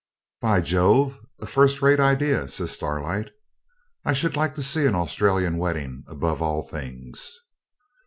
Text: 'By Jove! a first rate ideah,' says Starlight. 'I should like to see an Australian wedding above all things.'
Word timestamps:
'By 0.41 0.61
Jove! 0.61 1.19
a 1.37 1.45
first 1.45 1.79
rate 1.79 1.99
ideah,' 1.99 2.47
says 2.49 2.71
Starlight. 2.71 3.29
'I 4.03 4.13
should 4.13 4.35
like 4.35 4.55
to 4.55 4.63
see 4.63 4.87
an 4.87 4.95
Australian 4.95 5.57
wedding 5.59 6.05
above 6.07 6.41
all 6.41 6.63
things.' 6.63 7.39